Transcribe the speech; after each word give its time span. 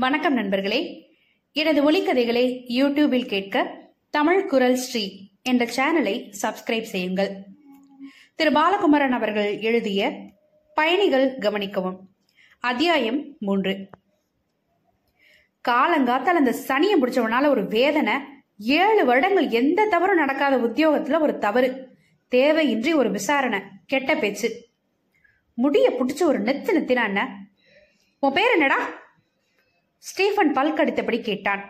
வணக்கம் 0.00 0.34
நண்பர்களே. 0.34 1.10
எனது 1.52 1.92
ஒலிக்கதைகளை 1.92 2.64
யூடியூபில் 2.68 3.26
கேட்க 3.26 3.76
தமிழ் 4.10 4.46
குரல் 4.46 4.74
ஸ்ரீ 4.74 5.28
என்ற 5.42 5.64
சேனலை 5.64 6.32
சப்ஸ்கிரைப் 6.42 6.82
செய்யுங்கள். 6.82 7.30
திரு 8.34 8.50
பாலகுமாரன் 8.50 9.10
அவர்கள் 9.10 9.58
எழுதிய 9.60 10.12
பயணிகள் 10.74 11.38
கவனிக்கவும். 11.38 11.96
அத்தியாயம் 12.60 13.36
மூன்று. 13.40 13.88
காலங்காத்தால் 15.68 16.34
அந்த 16.34 16.54
சனியை 16.68 16.96
பிடிச்சவனால 17.00 17.48
ஒரு 17.48 17.66
வேதனை 17.66 18.14
ஏழு 18.58 19.04
வருடங்கள் 19.04 19.48
எந்த 19.48 19.86
தவறும் 19.86 20.16
நடக்காத 20.16 20.56
உத்தியோகத்துல 20.56 21.20
ஒரு 21.20 21.38
தவறு 21.38 21.88
தேவையின்றி 22.30 22.94
ஒரு 22.94 23.10
விசாரணை 23.10 23.60
கெட்ட 23.86 24.14
பேச்சு. 24.14 24.66
முடிய 25.54 25.90
புடிச்சு 25.90 26.22
ஒரு 26.22 26.42
நெத்து 26.42 26.70
நெத்தினா 26.74 27.04
என்ன? 27.04 27.46
உன் 28.18 28.32
பேர் 28.32 28.52
என்னடா? 28.52 29.08
ஸ்டீஃபன் 30.08 30.52
பல் 30.56 30.76
கடித்தபடி 30.78 31.18
கேட்டான். 31.28 31.62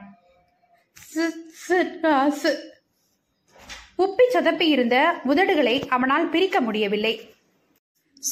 உப்பி 4.05 4.27
சொதப்பி 4.35 4.67
இருந்த 4.75 4.97
உதடுகளை 5.31 5.77
அவனால் 5.95 6.31
பிரிக்க 6.35 6.61
முடியவில்லை. 6.67 7.15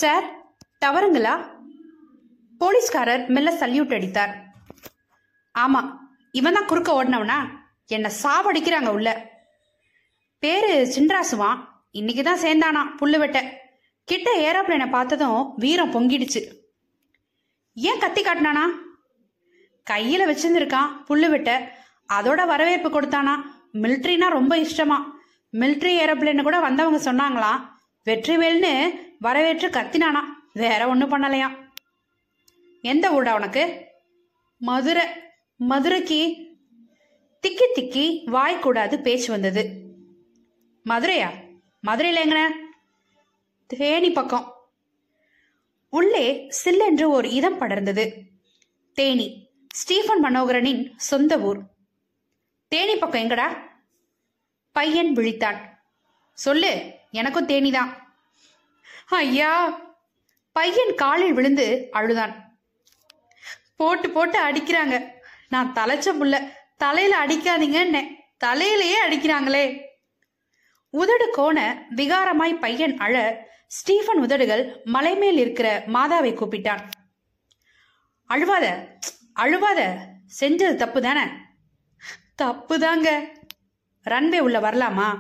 சார் 0.01 0.27
தவறுங்களா? 0.85 1.35
போலீஸ்காரர் 2.61 3.25
மெல்ல 3.35 3.51
சல்யூட் 3.63 3.95
அடித்தார். 3.97 4.33
ஆமா 5.65 5.83
இவன் 6.39 6.57
தான் 6.57 6.71
குறுக்க 6.71 6.91
ஓடினவனா? 7.01 7.39
என்னை 7.97 8.11
சாவடிக்கிறாங்க 8.23 8.91
உள்ள. 8.97 9.11
பேரு 10.43 10.73
சின்ராசுவான். 10.97 11.61
இன்னைக்கு 11.99 12.23
தான் 12.25 12.45
சேர்ந்தானா 12.47 12.83
புல்லு 12.99 13.19
வெட்ட. 13.23 13.39
கிட்ட 14.09 14.29
ஏரோப்ளேனை 14.49 14.89
பார்த்ததும் 14.97 15.41
வீரம் 15.65 15.95
பொங்கிடுச்சு. 15.95 16.43
ஏன் 17.77 18.03
கத்தி 18.05 18.23
காட்டினானா? 18.23 18.67
கையில 19.91 20.27
வச்சிருந்திருக்கான் 20.27 20.87
புல்லு 21.09 21.31
விட்ட. 21.31 21.77
அதோட 22.13 22.47
வரவேற்பு 22.47 23.01
கொடுத்தானா? 23.01 23.35
மிலிட்ரினா 23.75 24.29
ரொம்ப 24.29 24.57
இஷ்டமா. 24.57 24.97
மிலிட்ரி 25.53 25.97
ஏரோப்ளேன் 25.97 26.43
கூட 26.43 26.61
வந்தவங்க 26.61 27.13
சொன்னாங்களாம் 27.13 27.61
வெற்றிவேல்னு 28.05 28.91
வரவேற்று 29.19 29.69
கத்தினானா. 29.69 30.21
வேற 30.53 30.89
ஒன்றும் 30.89 31.13
பண்ணலையாம் 31.13 31.57
எந்த 32.83 33.13
ஊடா 33.13 33.35
உனக்கு? 33.35 33.85
மதுரை. 34.59 35.07
மதுரைக்கு 35.57 36.47
திக்கி 37.47 37.81
திக்கி 37.81 38.25
வாய் 38.25 38.59
கூடாது 38.59 39.01
பேச்சு 39.01 39.31
வந்தது. 39.31 39.71
மதுரையா? 40.87 41.31
மதுரையில் 41.81 42.23
எங்கன? 42.23 42.51
தேனி 43.67 44.11
பக்கம். 44.11 44.55
உள்ளே 45.89 46.49
சில்லென்று 46.49 47.09
ஒரு 47.09 47.31
இதம் 47.31 47.61
படர்ந்தது. 47.61 48.13
தேனி. 48.93 49.48
ஸ்டீஃபன் 49.75 50.25
மனோகரனின் 50.25 50.93
சொந்த 50.97 51.39
ஊர். 51.39 51.61
தேனி 52.69 52.97
பக்கம் 52.97 53.23
எங்கடா? 53.23 53.57
பையன் 54.73 55.15
விழித்தான். 55.15 55.59
சொல்லு 56.35 56.93
எனக்கும் 57.11 57.49
தேனிதான். 57.49 57.97
ஐயா 59.07 59.81
பையன் 60.53 60.95
காலில் 60.95 61.33
விழுந்து 61.33 61.89
அழுதான். 61.91 62.59
போட்டு 63.77 64.11
போட்டு 64.11 64.51
அடிக்கிறாங்க. 64.51 65.11
நான் 65.49 65.73
தலைச்ச 65.73 66.09
புள்ள. 66.21 66.53
தலையில 66.77 67.27
அடிக்காதீங்கன்னு. 67.27 68.07
தலையிலேயே 68.45 68.95
அடிக்கிறாங்களே. 69.09 69.81
உதடு 70.91 71.31
கோண 71.37 71.83
விகாரமாய் 71.97 72.59
பையன் 72.59 72.97
அழ 72.97 73.47
ஸ்டீஃபன் 73.67 74.19
உதடுகள் 74.19 74.83
மலைமேல் 74.85 75.39
இருக்கிற 75.39 75.83
மாதாவை 75.87 76.35
கூப்பிட்டான். 76.35 76.81
அழுவாத. 78.29 78.97
அழுவாத. 79.43 79.99
செஞ்சது 80.41 80.75
தப்பு 80.75 81.03
தானே 81.03 81.21
தப்பு 82.35 82.79
தாங்க 82.79 83.33
ரன்வே 84.05 84.39
உள்ள 84.39 84.61
வரலாமா? 84.61 85.19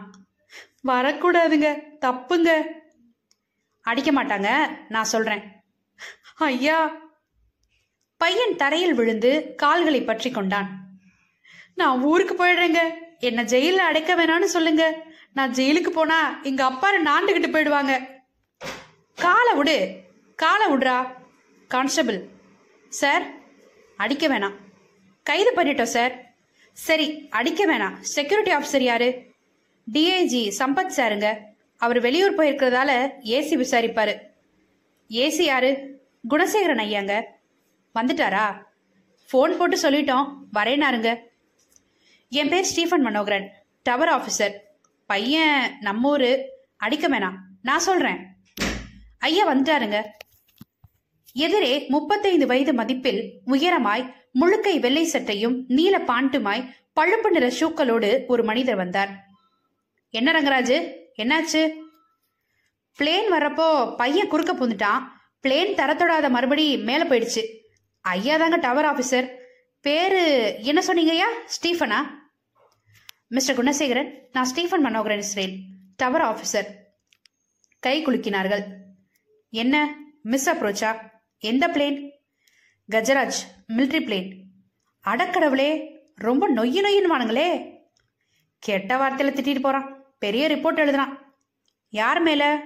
வரக்கூடாதுங்க. 0.86 1.82
தப்புங்க. 2.00 2.62
அடிக்க 3.80 4.12
மாட்டாங்க. 4.12 4.68
நான் 4.88 5.04
சொல்றேன். 5.04 5.42
ஐயா. 6.34 6.96
பையன் 8.16 8.56
தரையில் 8.56 8.94
விழுந்து 8.94 9.54
கால்களை 9.54 10.02
பற்றி 10.02 10.30
கொண்டான். 10.30 10.88
நான் 11.74 12.00
ஊருக்கு 12.00 12.34
போயிடுறேங்க. 12.34 12.78
என்ன 13.18 13.42
ஜெயில 13.42 13.74
அடைக்க 13.74 14.14
வேணாம்னு 14.14 14.42
சொல்லுங்க. 14.42 15.02
நான் 15.32 15.50
ஜெயிலுக்கு 15.50 15.88
போனா 15.88 16.40
எங்க 16.42 16.64
அப்பா 16.64 16.92
நாண்டுகிட்டு 16.92 17.50
போயிடுவாங்க. 17.50 18.20
காலை 19.14 19.54
விடு 19.54 20.00
காலை 20.36 20.72
விடுறா 20.72 21.14
கான்ஸ்டபிள். 21.68 22.28
சார் 22.88 23.37
அடிக்க 23.98 24.28
வேணாம். 24.28 24.54
கைது 25.22 25.52
பண்ணிட்டோம் 25.56 25.92
சார் 25.96 26.34
சரி 26.72 27.28
அடிக்க 27.28 27.66
வேணாம். 27.66 28.00
செக்யூரிட்டி 28.00 28.54
ஆஃபீஸர் 28.54 28.82
யாரு? 28.82 29.32
டிஐஜி 29.92 30.52
சம்பத் 30.58 30.92
சாருங்க. 30.96 31.38
அவர் 31.76 32.00
வெளியூர் 32.00 32.36
போயிருக்கிறதால 32.36 33.10
ஏசி 33.24 33.54
விசாரிப்பாரு. 33.56 34.14
ஏசி 35.08 35.42
யாரு? 35.42 36.00
குணசேகரன் 36.30 36.82
ஐயாங்க. 36.86 37.22
வந்துட்டாரா? 37.94 38.62
ஃபோன் 39.32 39.56
போட்டு 39.56 39.80
சொல்லிட்டோம். 39.80 40.34
வரேனாருங்க 40.52 41.18
என் 42.28 42.48
பேர் 42.48 42.64
ஸ்டீஃபன் 42.64 43.02
மனோகரன். 43.02 43.52
டவர் 43.82 44.08
ஆஃபீஸர் 44.08 44.54
பையன் 45.06 45.76
நம்ம 45.80 46.08
ஊரு. 46.08 46.52
அடிக்க 46.76 47.08
வேணாம். 47.08 47.36
நான் 47.62 47.78
சொல்றேன். 47.78 48.26
ஐயா 49.18 49.54
வந்துட்டாருங்க. 49.54 50.04
எதிரே 51.32 51.86
முப்பத்தைந்து 51.88 52.46
வயது 52.46 52.72
மதிப்பில் 52.72 53.20
உயரமாய் 53.46 54.12
முழுக்கை 54.40 54.80
வெள்ளை 54.80 55.04
சட்டையும் 55.04 55.64
நீல 55.68 55.98
பாண்ட்டுமாய் 55.98 56.68
பழுப்பு 56.92 57.30
நிற 57.30 57.46
ஷூக்களோடு 57.46 58.26
ஒரு 58.26 58.44
மனிதர் 58.44 58.76
வந்தார். 58.76 59.26
என்ன 60.10 60.32
ரங்கராஜு? 60.32 60.92
என்னாச்சு? 61.16 61.74
பிளேன் 62.98 63.28
வர்றப்போ 63.30 63.96
பையன் 63.96 64.28
குறுக்க 64.28 64.52
புந்துட்டான் 64.52 65.04
பிளேன் 65.42 65.74
தரத்தொடாத 65.74 66.30
மறுபடி 66.30 66.78
மேலே 66.78 67.04
போயிடுச்சு. 67.04 67.42
ஐயா 68.00 68.36
தாங்க 68.36 68.56
டவர் 68.56 68.84
ஆஃபீஸர் 68.84 69.28
பேரு 69.80 70.54
என்ன 70.62 70.82
சொன்னீங்கய்யா 70.86 71.28
ஸ்டீஃபனா? 71.56 71.98
மிஸ்டர் 73.28 73.56
குணசேகரன் 73.56 74.10
நான் 74.32 74.44
Stephen 74.44 74.84
Manoharan 74.86 75.18
Israel 75.18 75.56
tower 75.96 76.22
officer 76.22 76.66
கை 77.78 78.06
குலுக்கினார்கள். 78.06 78.64
என்ன? 79.50 79.96
மிஸ் 80.22 80.50
அப்ரோச்சா? 80.50 81.16
எந்த 81.38 81.68
பிளேன் 81.68 82.10
கஜராஜ் 82.90 83.40
மிலிட்ரி 83.68 84.00
பிளேன் 84.00 84.42
அடக்கடவுளே 85.08 85.96
ரொம்ப 86.14 86.48
நொய்யு 86.48 86.84
நொய்யின்னு 86.84 87.12
வானுங்களே. 87.12 87.76
கெட்ட 88.58 88.96
வார்த்தையில 88.96 89.12
திட்டிட்டு 89.12 89.60
போறான். 89.60 90.14
பெரிய 90.18 90.48
ரிப்போர்ட் 90.48 90.76
எழுதுறான். 90.76 91.18
யார் 91.88 92.20
மேல? 92.20 92.64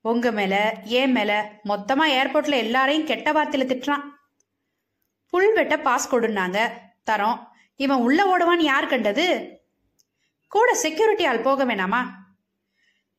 உங்க 0.00 0.30
மேல 0.30 0.78
ஏன் 0.84 1.12
மேல. 1.12 1.60
மொத்தமா 1.64 2.04
ஏர்போர்ட்ல 2.06 2.50
எல்லாரையும் 2.50 3.06
கெட்ட 3.06 3.32
வார்த்தையில 3.32 3.66
திட்டுறான். 3.66 4.02
புல்வெட்ட 5.32 5.82
பாஸ் 5.82 6.14
கொடுனாங்க 6.14 6.70
தரோம். 7.10 7.46
இவன் 7.76 7.98
உள்ள 7.98 8.36
ஓடுவான்னு 8.36 8.60
யார் 8.60 8.86
கண்டது? 8.86 9.58
கூட 10.48 10.74
செக்யூரிட்டி 10.74 11.24
ஆள் 11.24 11.40
போக 11.40 11.64
வேணாமா? 11.64 12.04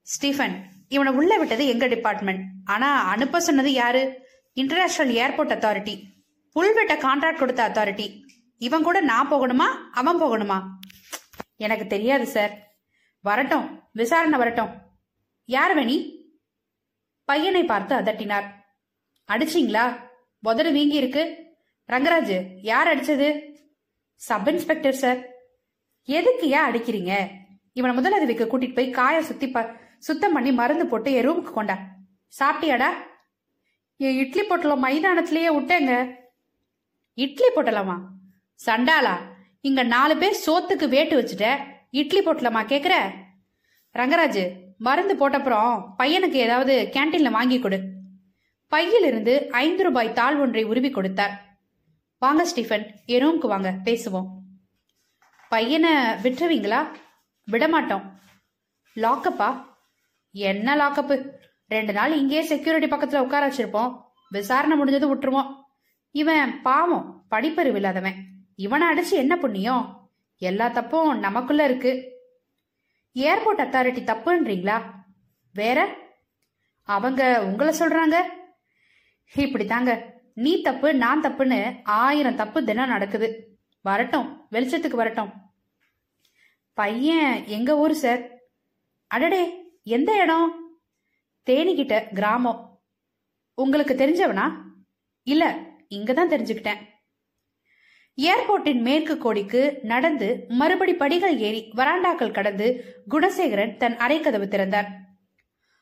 ஸ்டீஃபன் 0.02 0.70
இவனை 0.88 1.14
உள்ள 1.14 1.38
விட்டது 1.38 1.68
எங்க 1.68 1.88
டிபார்ட்மெண்ட் 1.88 2.44
ஆனா 2.66 3.04
அனுப்ப 3.04 3.40
சொன்னது 3.40 3.74
யாரு? 3.74 4.21
இன்டர்நேஷனல் 4.54 5.14
ஏர்போர்ட் 5.14 5.52
அத்தாரிட்டி 5.52 6.04
புல்வெட்ட 6.56 6.94
கான்ட்ராக்ட் 6.94 7.38
கொடுத்த 7.38 7.70
அத்தாரிட்டி 7.70 8.22
இவன் 8.58 8.84
கூட 8.84 9.02
நான் 9.02 9.32
போகணுமா? 9.32 9.68
அவன் 9.92 10.22
போகணுமா? 10.22 10.64
எனக்கு 11.56 11.88
தெரியாது 11.88 12.28
சார் 12.28 12.58
வரட்டும். 13.20 13.84
விசாரணை 13.92 14.38
வரட்டும். 14.38 14.70
யார் 15.46 15.76
வேணி? 15.78 16.26
பையனை 17.24 17.64
பார்த்து 17.64 17.96
அதட்டினார். 17.96 18.46
அடிச்சிங்களா? 19.28 20.00
உதடு 20.42 20.72
வீங்கி 20.72 20.96
இருக்கு. 20.96 21.54
ரங்கராஜ் 21.88 22.58
யார் 22.62 22.88
அடிச்சது? 22.88 23.54
சப் 24.16 24.50
இன்ஸ்பெக்டர் 24.50 24.94
சார் 24.94 25.28
எதுக்கு 26.04 26.50
ஏன் 26.50 26.68
அடிக்கிறீங்க? 26.68 27.28
இவனை 27.74 27.98
முதலுதவிக்கு 27.98 28.48
கூட்டிட்டு 28.48 28.76
போய் 28.76 28.90
காய 28.90 29.22
சுத்தி 29.22 29.52
சுத்தம் 30.00 30.34
பண்ணி 30.34 30.52
மருந்து 30.52 30.88
போட்டு 30.88 31.14
என் 31.14 31.30
ரூமுக்கு 31.30 31.52
கொண்டா. 31.52 31.78
சாப்பிட்டியாடா? 32.40 33.10
என் 34.02 34.18
இட்லி 34.18 34.44
பொட்டலம் 34.44 34.84
மைதானத்திலேயே 34.84 35.50
விட்டேங்க. 35.58 36.16
இட்லி 37.14 37.48
பொட்டலமா? 37.56 38.00
சண்டாலா 38.66 39.18
இங்க 39.62 39.84
நாலு 39.84 40.18
பேர் 40.18 40.44
சோத்துக்கு 40.46 40.90
வேட்டு 40.90 41.22
வச்சுட்ட. 41.22 41.58
இட்லி 41.92 42.22
பொட்டலமா 42.22 42.62
கேக்குற? 42.72 42.94
ரங்கராஜ் 43.94 44.54
மருந்து 44.78 45.16
போட்டப்புறம் 45.16 45.94
பையனுக்கு 46.00 46.32
ஏதாவது 46.32 46.90
கேன்டீன்ல 46.92 47.32
வாங்கி 47.32 47.60
கொடு. 47.60 47.82
பையிலிருந்து 48.68 49.50
ஐந்து 49.52 49.84
ரூபாய் 49.84 50.14
தாள் 50.14 50.40
ஒன்றை 50.40 50.64
உருவி 50.64 50.90
கொடுத்தார். 50.90 51.58
வாங்க 52.20 52.46
ஸ்டீஃபன் 52.46 52.92
என் 53.06 53.26
ரூம்க்கு 53.26 53.48
வாங்க 53.48 53.80
பேசுவோம். 53.84 54.28
பையனை 55.50 55.94
விட்டுருவீங்களா? 55.94 56.88
விடமாட்டோம். 57.52 58.12
லாக்கப்பா 58.96 59.66
என்ன 60.32 60.76
லாக்கப்பு? 60.76 61.40
ரெண்டு 61.72 61.94
நாள் 61.94 62.18
இங்கேயே 62.18 62.42
செக்யூரிட்டி 62.42 62.96
பக்கத்துல 62.96 63.20
உட்கார 63.20 63.48
வச்சிருப்போம். 63.48 64.02
விசாரணை 64.30 64.80
முடிஞ்சது 64.80 65.08
விட்டுருவோம். 65.08 65.64
இவன் 66.12 66.62
பாவம் 66.62 67.26
படிப்பறிவு 67.32 67.76
இல்லாதவன். 67.76 68.16
இவனை 68.56 68.88
அடிச்சு 68.88 69.12
என்ன 69.12 69.38
புண்ணியம்? 69.38 70.10
எல்லா 70.38 70.68
தப்பும் 70.68 71.20
நமக்குள்ள 71.20 71.64
இருக்கு. 71.64 72.12
ஏர்போர்ட் 73.16 73.62
அத்தாரிட்டி 73.62 74.04
தப்புன்றீங்களா? 74.04 74.82
வேற? 75.54 75.96
அவங்க 76.84 77.44
உங்களை 77.44 77.80
சொல்றாங்க? 77.80 78.16
இப்படி 79.36 79.66
தாங்க 79.66 80.20
நீ 80.34 80.62
தப்பு 80.62 80.94
நான் 80.94 81.22
தப்புன்னு 81.22 81.80
ஆயிரம் 81.84 82.36
தப்பு 82.36 82.64
தினம் 82.64 82.88
நடக்குது. 82.88 83.58
வரட்டும் 83.82 84.48
வெளிச்சத்துக்கு 84.52 84.96
வரட்டும். 84.96 85.32
பையன் 86.74 87.46
எங்க 87.46 87.78
ஊர் 87.78 87.94
சார்? 87.94 88.30
அடடே 89.08 89.62
எந்த 89.84 90.22
இடம்? 90.22 90.61
தேனிக்கிட்ட 91.50 92.14
கிராமம். 92.14 92.82
உங்களுக்கு 93.54 93.94
தெரிஞ்சவனா? 93.94 94.52
இல்ல 95.24 95.58
இங்கதான் 95.90 96.30
தெரிஞ்சுக்கிட்டேன். 96.30 96.90
ஏர்போர்ட்டின் 98.22 98.82
மேற்கு 98.82 99.18
கோடிக்கு 99.18 99.80
நடந்து 99.82 100.46
மறுபடி 100.48 100.94
படிகள் 100.94 101.38
ஏறி 101.38 101.72
வராண்டாக்கள் 101.74 102.32
கடந்து 102.32 102.96
குணசேகரன் 103.10 103.78
தன் 103.78 103.98
அறைக்கதவு 103.98 104.48
திறந்தார். 104.48 104.88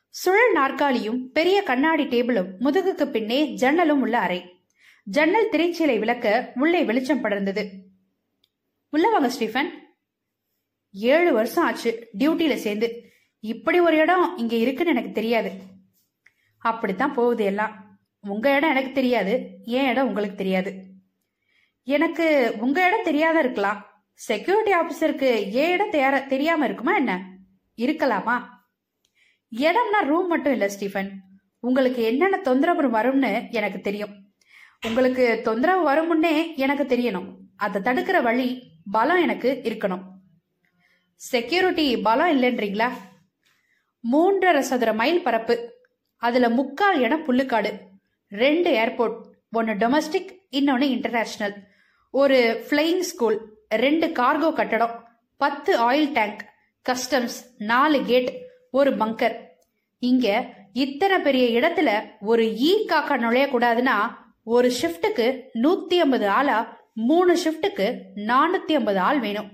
சுழல் 0.08 0.56
நாற்காலியும் 0.56 1.30
பெரிய 1.32 1.62
கண்ணாடி 1.62 2.04
டேபிளும் 2.04 2.48
முதுகுக்கு 2.60 3.10
பின்னே 3.10 3.54
ஜன்னலும் 3.54 4.00
உள்ள 4.00 4.18
அறை. 4.18 4.64
ஜன்னல் 5.02 5.50
திரைச்சீலை 5.50 5.98
விளக்க 5.98 6.52
உள்ளே 6.54 6.84
வெளிச்சம் 6.84 7.24
படர்ந்தது. 7.24 7.68
உள்ள 8.90 9.08
வாங்க 9.08 9.28
ஸ்டீஃபன்? 9.28 9.96
ஏழு 10.92 11.32
வருஷம் 11.32 11.64
ஆச்சு 11.64 12.08
டியூட்டியில 12.18 12.54
சேர்ந்து. 12.54 13.09
இப்படி 13.40 13.80
ஒரு 13.80 13.96
இடம் 13.96 14.36
இங்க 14.36 14.56
இருக்குன்னு 14.56 14.92
எனக்கு 14.92 15.12
தெரியாது. 15.12 15.52
அப்படித்தான் 16.58 17.12
போகுது 17.12 17.44
எல்லாம். 17.44 17.98
உங்க 18.20 18.54
இடம் 18.54 18.70
எனக்கு 18.70 18.92
தெரியாது. 18.92 19.58
என் 19.64 19.88
இடம் 19.88 20.06
உங்களுக்கு 20.06 20.36
தெரியாது. 20.36 20.84
எனக்கு 21.82 22.54
உங்க 22.58 22.86
இடம் 22.86 23.04
தெரியாத 23.04 23.38
இருக்கலாம். 23.38 23.84
செக்யூரிட்டி 24.12 24.74
ஆபீசருக்கு 24.74 25.50
ஏன் 25.50 25.72
இடம் 25.72 25.90
தெரிய- 25.90 26.26
தெரியாம 26.28 26.64
இருக்குமா 26.64 26.96
என்ன? 26.96 27.36
இருக்கலாமா? 27.76 28.42
இடம்னா 29.56 30.04
ரூம் 30.04 30.26
மட்டும் 30.26 30.52
இல்ல 30.52 30.68
ஸ்டீஃபன். 30.68 31.22
உங்களுக்கு 31.60 32.02
என்னென்ன 32.02 32.36
தொந்தரவு 32.36 32.90
வரும்னு 32.90 33.50
எனக்கு 33.50 33.80
தெரியும். 33.80 34.34
உங்களுக்கு 34.86 35.40
தொந்தரவு 35.42 35.90
வரும்னே 35.90 36.56
எனக்கு 36.56 36.84
தெரியணும். 36.84 37.36
அதை 37.56 37.82
தடுக்கிற 37.82 38.22
வழி 38.22 38.72
பலம் 38.90 39.22
எனக்கு 39.22 39.60
இருக்கணும். 39.64 40.02
செக்யூரிட்டி 41.14 41.96
பலம் 41.96 42.42
இல்லைன்றீங்களா? 42.42 42.90
மூன்றரை 44.12 44.58
சதுர 44.58 44.92
மைல் 44.92 45.22
பரப்பு. 45.22 45.56
அதுல 46.16 46.48
முக்கால் 46.48 47.00
இடம் 47.00 47.24
புல்லுக்காடு. 47.26 47.70
ரெண்டு 48.28 48.70
ஏர்போர்ட் 48.72 49.18
ஒன்னு 49.50 49.72
டொமஸ்டிக் 49.72 50.30
இன்னொன்னு 50.50 50.86
இன்டர்நேஷனல் 50.96 51.54
ஒரு 52.10 52.66
ஃப்ளையிங் 52.68 53.04
ஸ்கூல் 53.10 53.38
ரெண்டு 53.68 54.06
கார்கோ 54.06 54.52
கட்டடம் 54.52 55.08
பத்து 55.36 55.92
ஆயில் 55.92 56.12
டேங்க் 56.12 56.42
கஸ்டம்ஸ் 56.86 57.38
நாலு 57.58 58.04
கேட் 58.04 58.30
ஒரு 58.70 58.90
பங்கர் 58.96 59.36
இங்க 59.98 60.46
இத்தனை 60.72 61.18
பெரிய 61.18 61.60
இடத்துல 61.60 61.90
ஒரு 62.20 62.56
ஈ 62.56 62.86
காக்கா 62.88 63.18
நுழைய 63.18 63.46
கூடாதுன்னா 63.46 63.96
ஒரு 64.44 64.72
ஷிஃப்ட்டுக்கு 64.82 65.26
நூத்தி 65.54 65.94
ஐம்பது 65.94 66.28
ஆளா 66.28 66.58
மூணு 66.94 67.32
ஷிஃப்ட்டுக்கு 67.44 67.86
நானூத்தி 68.16 68.72
ஐம்பது 68.72 68.98
ஆள் 68.98 69.20
வேணும். 69.20 69.50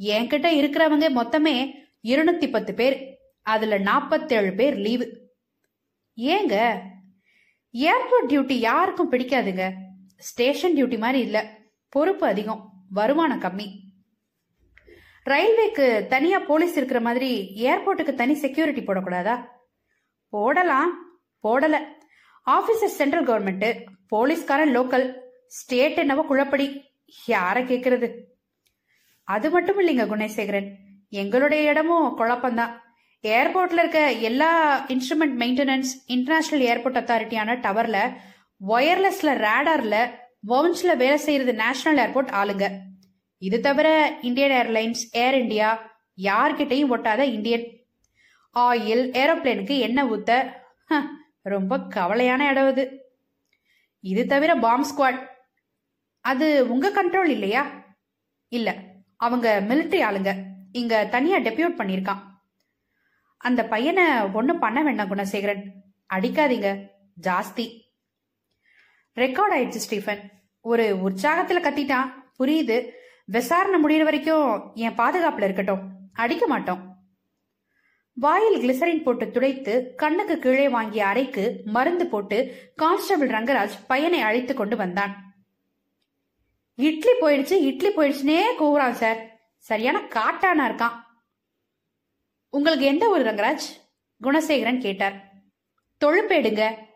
என்கிட்ட 0.00 0.48
இருக்கிறவங்க 0.60 1.06
மொத்தமே 1.20 1.72
இருநூத்தி 2.02 2.50
பத்து 2.50 2.74
பேர். 2.74 3.19
அதுல 3.42 3.78
நாற்பத்தேழு 3.78 4.54
பேர் 4.54 4.74
லீவு 4.74 5.30
ஏங்க? 6.16 6.80
ஏர்போர்ட் 7.72 8.30
டியூட்டி 8.30 8.52
யாருக்கும் 8.52 9.12
பிடிக்காதுங்க. 9.12 9.72
ஸ்டேஷன் 10.16 10.74
டியூட்டி 10.74 10.98
மாதிரி 10.98 11.20
இல்ல. 11.20 11.58
பொறுப்பு 11.88 12.26
அதிகம். 12.26 12.72
வருமானம் 12.90 13.40
கம்மி. 13.40 13.78
ரயில்வேக்கு 15.24 16.06
தனியா 16.06 16.38
போலீஸ் 16.38 16.76
இருக்கிற 16.76 17.00
மாதிரி 17.00 17.52
ஏர்போர்ட்டுக்கு 17.56 18.14
தனி 18.14 18.34
செக்யூரிட்டி 18.34 18.80
போடக்கூடாதா? 18.80 19.44
போடலாம். 20.28 21.20
போடல. 21.42 21.78
ஆபீசர் 22.46 22.84
சென்ட்ரல் 22.84 23.26
கவர்மெண்ட் 23.26 23.86
போலீஸ்காரன் 24.06 24.78
லோக்கல் 24.78 25.18
ஸ்டேட் 25.46 25.98
என்னவோ 25.98 26.24
குழப்படி. 26.28 26.84
யார 27.26 27.64
கேக்குறது? 27.64 28.22
அது 29.24 29.50
மட்டும் 29.50 29.78
இல்லைங்க 29.78 30.06
குணேசேகரன். 30.06 30.74
எங்களுடைய 31.08 31.68
இடமும் 31.68 32.18
குழப்பம்தான். 32.18 32.76
ஏர்போர்ட்ல 33.24 33.80
இருக்க 33.80 34.00
எல்லா 34.22 34.50
இன்ஸ்ட்ருமெண்ட் 34.88 35.36
மெயின்டெனன்ஸ் 35.40 35.90
இன்டர்நேஷனல் 36.08 36.64
ஏர்போர்ட் 36.66 36.96
அத்தாரிட்டியான 36.96 37.56
டவர்ல 37.60 37.98
ஒயர்லெஸ்ல 38.60 39.34
ரேடார்ல 39.38 39.96
வவுன்ஸ்ல 40.44 40.94
வேலை 40.96 41.18
செய்யறது 41.18 41.52
நேஷனல் 41.54 41.98
ஏர்போர்ட் 41.98 42.30
ஆளுங்க. 42.32 42.66
இது 43.42 43.60
தவிர 43.60 43.88
இந்தியன் 44.22 44.52
ஏர்லைன்ஸ் 44.52 45.02
ஏர் 45.16 45.34
இந்தியா 45.34 45.68
யார்கிட்டையும் 46.18 46.92
ஒட்டாத 46.92 47.22
இந்தியன் 47.28 47.66
ஆயில் 48.56 49.04
ஏரோப்ளேனுக்கு 49.14 49.78
எண்ணெய் 49.78 50.08
ஊத்த 50.08 50.30
ஹ, 50.90 50.94
ரொம்ப 51.46 51.78
கவலையான 51.88 52.50
இடம் 52.50 52.68
இது 52.68 52.84
இது 54.04 54.26
தவிர 54.26 54.54
பாம் 54.56 54.86
ஸ்குவாட் 54.90 55.20
அது 56.24 56.46
உங்க 56.68 56.86
கண்ட்ரோல் 56.90 57.30
இல்லையா? 57.30 57.62
இல்ல 58.52 58.68
அவங்க 59.20 59.46
மிலிட்டரி 59.68 60.02
ஆளுங்க. 60.04 60.30
இங்க 60.72 60.94
தனியா 61.06 61.38
டெபியூட் 61.38 61.78
பண்ணிருக்கான் 61.78 62.20
அந்த 63.42 63.64
பையனை 63.64 64.04
ஒன்றும் 64.32 64.58
பண்ண 64.58 64.82
வேண்டாம் 64.82 65.10
குணசேகரன். 65.10 65.62
அடிக்காதீங்க. 66.14 66.86
ஜாஸ்தி. 67.22 67.80
ரெக்கார்ட் 69.14 69.54
ஆயிடுச்சு 69.54 69.82
ஸ்டீஃபன். 69.86 70.30
ஒரு 70.60 70.98
உற்சாகத்துல 71.04 71.62
கத்திட்டான். 71.62 72.10
புரியுது. 72.38 72.90
விசாரணை 73.24 73.78
முடியிற 73.82 74.04
வரைக்கும் 74.04 74.70
என் 74.74 74.96
பாதுகாப்புல 74.96 75.42
இருக்கட்டும். 75.42 75.90
அடிக்க 76.12 76.46
மாட்டோம். 76.46 76.96
வாயில் 78.14 78.60
கிளிசரின் 78.60 79.02
போட்டு 79.02 79.30
துடைத்து 79.30 79.94
கண்ணுக்கு 79.96 80.38
கீழே 80.38 80.68
வாங்கிய 80.68 81.06
அறைக்கு 81.06 81.60
மருந்து 81.64 82.06
போட்டு 82.06 82.68
கான்ஸ்டபிள் 82.76 83.28
ரங்கராஜ் 83.28 83.78
பையனை 83.86 84.20
அழைத்து 84.20 84.54
கொண்டு 84.54 84.76
வந்தான். 84.76 85.34
இட்லி 86.74 87.10
போயிடுச்சு 87.20 87.60
இட்லி 87.60 87.94
போயிடுச்சுனே 87.94 88.42
கூவுறான் 88.60 88.90
சார். 88.90 89.40
சரியான 89.58 89.98
காட்டானா 89.98 90.72
இருக்கான். 90.72 91.08
உங்களுக்கு 92.50 92.86
எந்த 92.86 93.08
ஊர் 93.08 93.20
ரங்கராஜ்? 93.20 93.66
குணசேகரன் 94.22 94.80
கேட்டார். 94.80 95.32
தொழுப்பேடுங்க 96.04 96.88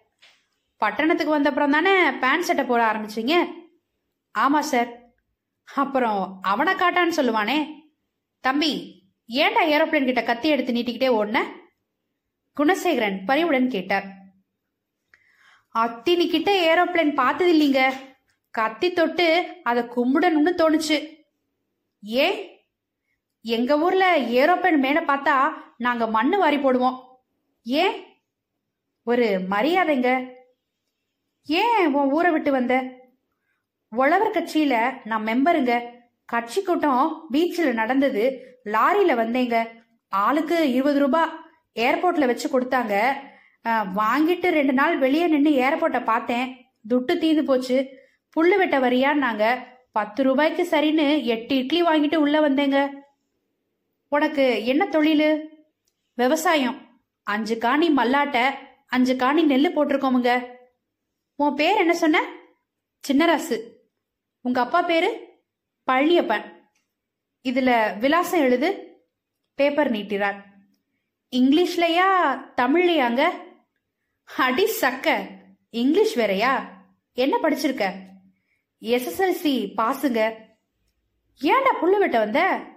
பட்டணத்துக்கு 0.77 1.39
வந்தப்புறம் 1.39 1.71
தானே 1.71 2.11
பேண்ட் 2.11 2.43
சட்டை 2.43 2.65
போட 2.65 2.93
ஆரம்பிச்சீங்க? 2.93 3.53
ஆமா 4.39 4.59
சார் 4.59 5.03
அப்புறம் 5.65 6.39
அவனை 6.43 6.75
காட்டான்னு 6.75 7.19
சொல்லுவானே. 7.21 7.73
தம்பி 8.41 9.03
ஏண்டா 9.27 9.63
ஏரோப்ளேன் 9.65 10.05
கிட்ட 10.05 10.23
கத்தி 10.23 10.49
எடுத்து 10.49 10.73
நீட்டிக்கிட்டே 10.73 11.11
ஓடுன? 11.19 11.43
குணசேகரன் 12.57 13.25
பரிவுடன் 13.27 13.69
கேட்டார். 13.69 14.07
அத்தினி 15.75 16.29
கிட்ட 16.29 16.51
ஏரோப்ளேன் 16.75 17.15
பார்த்தது 17.15 17.53
இல்லைங்க 17.53 17.93
கத்தி 18.51 18.93
தொட்டு 18.93 19.61
அதை 19.65 19.83
கும்பிடணும்னு 19.83 20.53
தோணுச்சு. 20.59 20.99
ஏன்? 22.03 22.54
எங்க 23.47 23.79
ஊர்ல 23.79 24.05
ஏரோப்ளேன் 24.19 24.77
மேல 24.77 25.01
பார்த்தா 25.01 25.53
நாங்க 25.77 26.07
மண்ணு 26.07 26.39
வாரி 26.39 26.57
போடுவோம். 26.57 26.99
ஏன்? 27.65 28.05
ஒரு 29.05 29.41
மரியாதைங்க. 29.51 30.29
ஏன் 31.47 31.93
உன் 31.95 32.11
ஊரை 32.11 32.31
விட்டு 32.33 32.51
வந்த? 32.51 32.85
உழவர் 33.89 34.31
கட்சியில 34.31 34.75
நான் 35.05 35.27
மெம்பருங்க. 35.27 35.83
கட்சி 36.25 36.63
கூட்டம் 36.63 37.29
பீச்சில் 37.33 37.73
நடந்தது. 37.73 38.25
லாரியில 38.65 39.13
வந்தேங்க. 39.23 39.69
ஆளுக்கு 40.09 40.73
இருபது 40.73 40.99
ரூபாய் 40.99 41.31
ஏர்போர்ட்ல 41.75 42.27
வச்சு 42.27 42.49
கொடுத்தாங்க. 42.49 43.13
வாங்கிட்டு 44.01 44.49
ரெண்டு 44.49 44.73
நாள் 44.73 44.99
வெளியே 44.99 45.27
நின்று 45.27 45.51
ஏர்போர்ட்டை 45.51 46.05
பார்த்தேன். 46.05 46.57
துட்டு 46.89 47.13
தீந்து 47.13 47.43
போச்சு. 47.43 47.89
புல்லு 48.37 48.57
வெட்ட 48.57 48.79
வரியான்னாங்க. 48.79 49.59
பத்து 49.93 50.23
ரூபாய்க்கு 50.23 50.69
சரின்னு 50.71 51.25
எட்டு 51.25 51.57
இட்லி 51.57 51.83
வாங்கிட்டு 51.83 52.17
உள்ள 52.17 52.49
வந்தேங்க. 52.49 53.03
உனக்கு 54.15 54.65
என்ன 54.65 54.87
தொழில்? 54.87 55.49
விவசாயம். 56.15 57.03
அஞ்சு 57.23 57.59
காணி 57.59 57.91
மல்லாட்டை 57.91 58.55
அஞ்சு 58.87 59.17
காணி 59.17 59.45
நெல்லு 59.45 59.71
போட்டிருக்கோமுங்க. 59.71 60.47
உன் 61.35 61.55
பேர் 61.55 61.77
என்ன 61.77 61.95
சொன்ன? 61.95 62.23
சின்னராசு. 63.09 63.57
உங்க 64.41 64.61
அப்பா 64.61 64.83
பேரு? 64.83 65.29
பழனியப்பன். 65.87 66.45
இதுல 67.49 67.99
விலாசம் 67.99 68.41
எழுது 68.41 68.99
பேப்பர் 69.55 69.93
நீட்டிறார். 69.93 70.43
இங்கிலீஷ்லயா 71.37 72.11
தமிழ்லையாங்க? 72.57 73.31
அடி 74.37 74.71
சக்க 74.81 75.27
இங்கிலீஷ் 75.71 76.15
வேறையா? 76.15 76.83
என்ன 77.13 77.39
படிச்சிருக்க? 77.43 77.93
எஸ்எஸ்எல்சி 78.81 79.73
பாசுங்க. 79.77 80.35
ஏன்டா 81.41 81.73
புல்லு 81.83 81.99
வெட்ட 81.99 82.19
வந்த? 82.19 82.73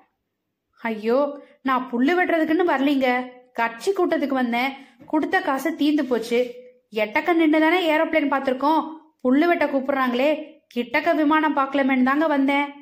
ஐயோ 0.81 1.39
நான் 1.61 1.89
புல்லு 1.91 2.11
வெட்டுறதுக்குன்னு 2.19 2.69
வரலீங்க. 2.69 3.31
கட்சி 3.53 3.91
கூட்டத்துக்கு 3.91 4.33
வந்தேன். 4.33 4.73
கொடுத்த 5.05 5.39
காசு 5.39 5.71
தீந்து 5.71 6.01
போச்சு. 6.01 6.53
எட்டக்க 6.91 7.33
நின்று 7.33 7.59
தானே 7.59 7.97
ஏரோப்ளேன் 7.97 8.33
பார்த்துருக்கோம். 8.33 8.93
புல்லு 9.23 9.47
வெட்ட 9.47 9.65
கூப்பிடுறாங்களே 9.65 10.55
கிட்டக்க 10.75 11.15
விமானம் 11.15 11.57
பார்க்கலமேன்னு 11.57 12.03
தாங்க 12.03 12.27
வந்தேன். 12.27 12.73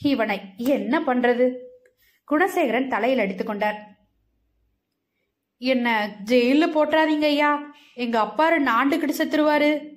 இவனை 0.00 0.40
என்ன 0.56 1.00
பண்றது? 1.00 1.56
குணசேகரன் 2.30 2.88
தலையில் 2.88 3.18
அடித்துக் 3.18 3.92
என்ன 5.58 6.16
ஜெயில 6.24 6.66
போட்டுறாதீங்க 6.72 7.22
ஐயா. 7.22 7.74
எங்க 7.94 8.22
அப்பாரு 8.22 8.62
நாண்டுகிட்டு 8.62 9.12
செத்துருவாரு. 9.18 9.88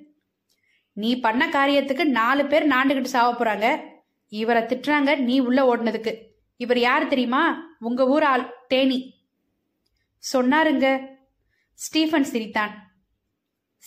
நீ 0.92 1.20
பண்ண 1.20 1.46
காரியத்துக்கு 1.46 2.04
நாலு 2.04 2.46
பேர் 2.46 2.68
நாண்டுகிட்டு 2.68 3.14
சாவ 3.14 3.44
போறாங்க. 3.44 3.80
இவரை 4.28 4.62
திட்டுறாங்க 4.62 5.16
நீ 5.16 5.38
உள்ள 5.38 5.76
ஓடினதுக்கு. 5.76 6.26
இவர் 6.58 6.78
யார் 6.78 7.06
தெரியுமா? 7.06 7.76
உங்க 7.78 8.08
ஊர் 8.08 8.22
ஆள் 8.22 8.66
தேனி. 8.66 9.26
சொன்னாருங்க. 10.32 11.16
ஸ்டீஃபன் 11.74 12.24
சிரித்தான். 12.24 12.72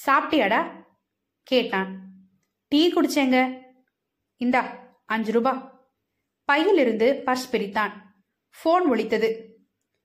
சாப்பிட்டியாடா? 0.05 0.85
கேட்டான். 1.43 1.89
டீ 2.67 2.93
குடிச்சேங்க. 2.93 3.59
இந்தா 4.37 4.61
அஞ்சு 5.05 5.31
ரூபா. 5.31 5.53
பையிலிருந்து 6.45 7.21
பர்ஸ் 7.25 7.49
பிரித்தான். 7.51 7.91
ஃபோன் 8.57 8.85
ஒழித்தது 8.91 9.29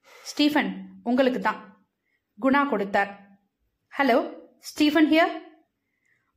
ஸ்டீஃபன் 0.03 0.89
உங்களுக்கு 1.03 1.41
தான். 1.41 1.87
குணா 2.43 2.69
கொடுத்தார். 2.69 3.39
Hello 3.99 4.39
Stephen 4.59 5.11
here? 5.11 5.43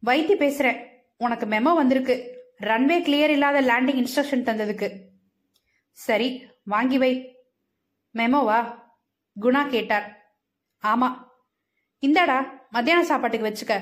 வைத்தி 0.05 0.35
பேசுறேன். 0.37 0.87
உனக்கு 1.17 1.45
மெமோ 1.45 1.75
வந்திருக்கு. 1.75 2.15
ரன்வே 2.59 3.01
கிளியர் 3.01 3.29
இல்லாத 3.29 3.61
லேண்டிங் 3.61 4.05
இன்ஸ்ட்ரக்ஷன் 4.05 4.47
தந்ததுக்கு. 4.49 5.07
சரி 5.99 6.47
வாங்கி 6.63 6.97
வை. 6.97 7.37
மெமோவா? 8.13 8.79
குணா 9.41 9.67
கேட்டார். 9.67 10.35
ஆமா. 10.83 11.27
இந்தாடா 12.01 12.45
மத்தியான 12.69 13.03
சாப்பாட்டுக்கு 13.03 13.49
வச்சுக்க. 13.49 13.81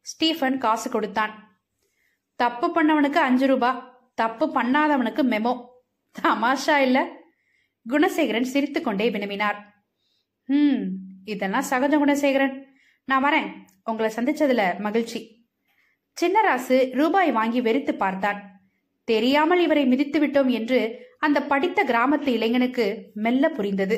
ஸ்டீஃபன் 0.00 0.58
காசு 0.58 0.90
கொடுத்தான். 0.90 1.60
தப்பு 2.36 2.66
பண்ணவனுக்கு 2.68 3.16
அஞ்சு 3.16 3.46
ரூபா 3.46 4.00
தப்பு 4.14 4.46
பண்ணாதவனுக்கு 4.46 5.22
மெமோ. 5.22 5.66
தமாஷா 6.22 6.76
இல்ல. 6.76 7.12
குணசேகரன் 7.90 8.42
சிரித்துக்கொண்டே 8.42 9.10
வினவினார். 9.10 9.58
ம் 10.44 10.82
இதெல்லாம் 11.24 11.64
சகஜ 11.70 11.98
குணசேகரன். 11.98 12.64
நான் 13.04 13.24
வரேன். 13.24 13.64
உங்களை 13.84 14.14
சந்திச்சதுல 14.14 14.78
மகிழ்ச்சி. 14.78 15.48
சின்னராசு 16.20 16.94
ரூபாய் 16.94 17.32
வாங்கி 17.32 17.60
வெறித்து 17.60 17.92
பார்த்தான். 17.92 18.60
தெரியாமல் 19.04 19.60
இவரை 19.60 19.86
மிதித்து 19.86 20.26
விட்டோம் 20.26 20.50
என்று 20.50 21.06
அந்த 21.18 21.42
படித்த 21.42 21.84
கிராமத்து 21.84 22.28
இளைஞனுக்கு 22.28 23.10
மெல்ல 23.14 23.48
புரிந்தது. 23.48 23.96